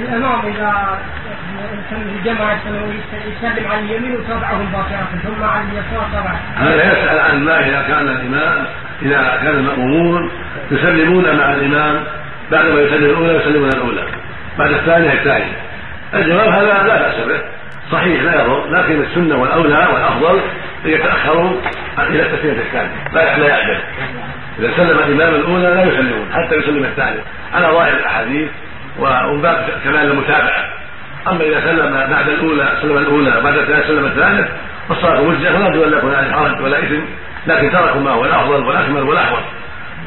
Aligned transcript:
الإمام 0.00 0.40
إذا 0.46 0.98
الجماعه 1.92 2.58
يسلم 3.42 3.70
على 3.70 3.80
اليمين 3.80 4.16
وتابعه 4.16 4.62
مباشره 4.62 5.08
ثم 5.22 5.44
على 5.44 5.64
اليسار 5.64 6.08
تبعه. 6.12 6.40
هذا 6.56 6.92
يسأل 6.92 7.18
عن 7.18 7.44
ما 7.44 7.60
إذا 7.60 7.82
كان 7.88 8.08
الإمام 8.08 8.64
إذا 9.02 9.38
كان 9.42 9.54
المأمومون 9.54 10.30
يسلمون 10.70 11.24
مع 11.24 11.52
الإمام 11.52 12.04
بعدما 12.50 12.80
يسلم 12.80 13.04
الأولى 13.04 13.36
يسلمون 13.36 13.68
الأولى 13.68 14.04
بعد 14.58 14.70
الثانية 14.70 15.12
الثانية. 15.12 15.56
الجواب 16.14 16.48
هذا 16.48 16.82
لا 16.82 16.82
بأس 16.82 17.26
به 17.26 17.40
صحيح 17.92 18.22
لا 18.22 18.42
يضر 18.42 18.70
لكن 18.70 19.02
السنة 19.02 19.36
والأولى 19.36 19.88
والأفضل 19.92 20.40
ان 20.84 20.90
يتاخروا 20.90 21.50
إلى 21.98 22.22
التسليمه 22.22 22.58
الثانية 22.58 22.94
لا 23.14 23.38
لا 23.38 23.46
يعجل 23.46 23.80
إذا 24.58 24.70
سلم 24.76 24.98
الإمام 24.98 25.34
الأولى 25.34 25.74
لا 25.74 25.82
يسلمون 25.82 26.28
حتى 26.32 26.54
يسلم 26.56 26.84
الثانية 26.84 27.20
على 27.54 27.66
ظاهر 27.66 27.92
الأحاديث 27.92 28.48
ومن 28.98 29.42
باب 29.42 29.68
كمال 29.84 30.10
المتابعة. 30.10 30.64
أما 31.28 31.44
إذا 31.44 31.60
سلم 31.60 31.92
بعد 32.10 32.28
الأولى 32.28 32.68
سلم 32.82 32.98
الأولى 32.98 33.40
بعد 33.44 33.56
الثانية 33.58 33.82
سلم 33.82 34.06
الثالث 34.06 34.48
فالصلاه 34.88 35.22
مجزئه 35.22 35.52
فلا 35.52 35.68
يجوز 35.68 35.84
لكم 35.86 36.14
عليه 36.14 36.32
حرج 36.32 36.60
ولا 36.62 36.78
إثم 36.78 37.00
لكن 37.46 37.70
تركوا 37.72 38.00
ما 38.00 38.10
هو 38.10 38.24
الافضل 38.24 38.64
والاكمل 38.64 39.02
والاحوط 39.02 39.42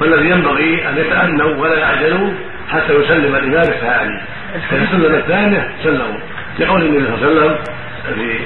والذي 0.02 0.30
ينبغي 0.30 0.90
أن 0.90 0.98
يتأنوا 0.98 1.56
ولا 1.56 1.80
يعجلوا 1.80 2.32
حتى 2.70 2.94
يسلم 2.94 3.36
الإمام 3.36 3.62
الثاني. 3.62 4.22
فإذا 4.70 4.86
سلم 4.92 5.16
الثانية 5.16 5.70
سلموا. 5.84 6.20
لقول 6.60 6.82
النبي 6.82 7.06
صلى 7.06 7.32
الله 7.32 7.42
عليه 7.42 7.52
وسلم 7.52 7.58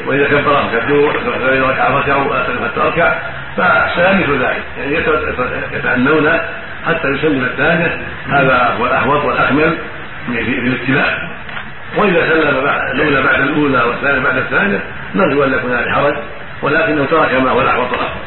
وإذا 0.08 0.28
كبر 0.28 0.64
فكبروا 0.64 1.14
فاذا 1.14 1.64
ركع 1.64 1.90
ركعوا 1.90 2.44
حتى 2.44 2.54
تركع 2.76 3.16
فسيمثل 3.58 4.44
ذلك. 4.44 4.64
يعني 4.78 4.96
يتأنون 5.74 6.40
حتى 6.88 7.08
يسلم 7.08 7.46
الثانية. 7.46 8.02
هذا 8.30 8.76
هو 8.80 8.86
الأحوط 8.86 9.26
والأكمل. 9.26 9.78
في 10.34 10.68
الاتباع 10.68 11.30
وإذا 11.98 12.30
سلم 12.30 12.68
الاولى 12.94 13.24
بعد 13.24 13.42
الأولى 13.42 13.84
والثانية 13.84 14.20
بعد 14.24 14.38
الثانية 14.38 14.84
نرجو 15.16 15.44
ان 15.44 15.54
يكون 15.54 15.74
عليه 15.74 15.92
حرج 15.92 16.16
ولكنه 16.62 17.06
ترك 17.06 17.34
ما 17.34 17.52
هو 17.52 17.62
الأحوط 17.62 17.92
والافضل 17.92 18.20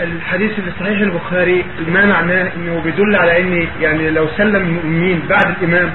الحديث 0.00 0.52
في 0.52 0.70
صحيح 0.80 1.00
البخاري 1.00 1.64
ما 1.88 2.06
معناه 2.06 2.52
إنه 2.56 2.80
بيدل 2.80 3.16
على 3.16 3.40
إن 3.40 3.68
يعني 3.80 4.10
لو 4.10 4.28
سلم 4.36 4.56
المؤمنين 4.56 5.22
بعد 5.28 5.54
الإمام 5.62 5.92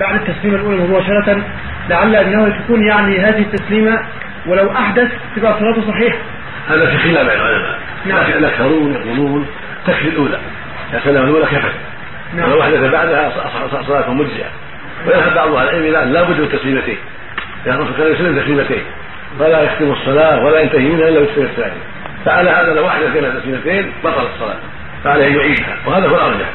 بعد 0.00 0.14
التسليمه 0.14 0.56
الأولى 0.56 0.76
مباشره 0.76 1.42
لعل 1.88 2.16
أنه 2.16 2.58
تكون 2.58 2.86
يعني 2.86 3.20
هذه 3.20 3.38
التسليمة 3.38 3.98
ولو 4.46 4.70
أحدث 4.70 5.12
تبقى 5.36 5.58
صلاته 5.60 5.88
صحيحه. 5.88 6.18
هذا 6.68 6.86
في 6.86 6.98
خلاف 6.98 7.32
العلماء. 7.32 7.78
نعم. 8.06 8.38
الاكثرون 8.38 8.94
يقولون 8.94 9.46
تكفي 9.86 10.08
الأولى. 10.08 10.38
اذا 10.90 11.00
سلم 11.04 11.24
الأولى 11.24 11.46
كفت. 11.46 11.74
نعم. 12.34 12.50
ولو 12.50 12.62
احدث 12.62 12.80
بعدها 12.80 13.32
صلاته 13.86 14.12
مجزئة. 14.12 14.50
ويذهب 15.06 15.34
بعض 15.34 15.54
أهل 15.54 15.68
العلم 15.68 15.82
إلى 15.82 16.12
لا 16.12 16.22
بد 16.22 16.40
من 16.40 16.48
تسليمتين. 16.48 16.98
لأن 17.66 17.74
الرسول 17.74 17.96
كان 17.96 18.12
يسلم 18.12 18.40
تسليمتين. 18.40 18.82
فلا 19.38 19.62
يختم 19.62 19.92
الصلاة 19.92 20.44
ولا 20.44 20.60
ينتهي 20.60 20.88
منها 20.88 21.08
إلا 21.08 21.20
بالتسليمه 21.20 21.50
الثانية. 21.50 21.82
فعلى 22.24 22.50
هذا 22.50 22.74
لو 22.74 22.86
أحدث 22.88 23.12
بين 23.12 23.24
التسليمتين 23.24 23.92
بطل 24.04 24.26
الصلاة. 24.34 24.58
فعليه 25.04 25.26
أن 25.26 25.36
يعيدها 25.36 25.76
وهذا 25.86 26.08
هو 26.08 26.16
الأرجح. 26.16 26.48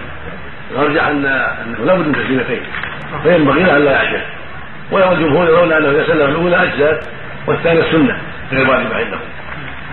الأرجح 0.71 1.07
ان 1.07 1.25
أنه 1.25 1.85
لا 1.85 1.93
بد 1.93 2.07
من 2.07 2.13
تسليمتين. 2.13 2.61
فينبغي 3.23 3.63
له 3.63 3.77
ان 3.77 3.85
لا 3.85 3.91
يعجل. 3.91 4.21
والجمهور 4.91 5.47
يرون 5.47 5.71
أنه 5.73 5.89
إذا 5.89 6.07
سلم 6.07 6.29
الأولى 6.29 6.63
اجزاء 6.63 6.99
والثانية 7.47 7.81
سنة 7.91 8.17
غير 8.51 8.69
واجبه 8.69 8.95
عندهم 8.95 9.19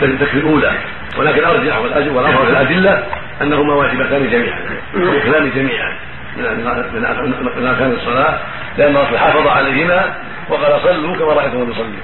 تكفي 0.01 0.35
الأولى 0.35 0.73
ولكن 1.19 1.45
ارجح 1.45 1.79
والأفضل 1.79 2.47
في 2.47 2.51
الأدلة 2.51 3.03
أنهما 3.42 3.75
واجبتان 3.75 4.31
جميعا 4.31 4.61
والاكلان 4.94 5.50
جميعا. 5.50 5.92
من 6.36 7.67
اركان 7.67 7.92
الصلاة 7.92 8.39
لأن 8.78 8.97
الرسول 8.97 9.19
حافظ 9.19 9.47
عليهما 9.47 10.14
وقال 10.48 10.80
صلوا 10.80 11.17
كما 11.17 11.33
رأيتم 11.33 11.70
يصلي 11.70 11.98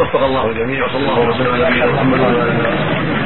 وفق 0.00 0.24
الله 0.24 0.46
الجميع 0.50 0.84
وصلى 0.84 1.08
الله 1.08 1.20
وسلم 1.20 1.54
على 1.54 1.70
نبينا 1.70 1.86
محمد. 1.86 2.20
وعلى 2.20 2.42
اله 2.42 2.68
وصحبه 2.68 3.21